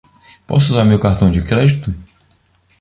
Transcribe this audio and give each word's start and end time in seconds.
Posso 0.47 0.71
usar 0.71 0.83
meu 0.83 0.99
cartão 0.99 1.29
de 1.29 1.43
crédito? 1.43 1.93